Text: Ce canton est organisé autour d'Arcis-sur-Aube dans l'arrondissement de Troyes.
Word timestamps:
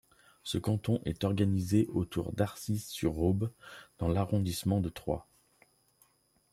Ce 0.41 0.57
canton 0.57 0.99
est 1.05 1.23
organisé 1.23 1.85
autour 1.93 2.33
d'Arcis-sur-Aube 2.33 3.51
dans 3.99 4.07
l'arrondissement 4.07 4.81
de 4.81 4.89
Troyes. 4.89 5.27